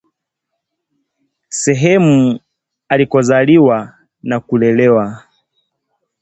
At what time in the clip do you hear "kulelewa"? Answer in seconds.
4.39-5.23